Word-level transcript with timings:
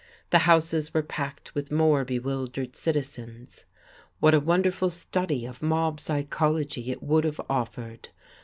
The 0.31 0.39
houses 0.49 0.95
were 0.95 1.03
packed 1.03 1.53
with 1.53 1.71
more 1.71 2.03
bewildered 2.03 2.75
citizens. 2.75 3.65
What 4.19 4.33
a 4.33 4.39
wonderful 4.39 4.89
study 4.89 5.45
of 5.45 5.61
mob 5.61 5.99
psychology 5.99 6.91
it 6.91 7.03
would 7.03 7.23
have 7.23 7.39
offered! 7.47 8.09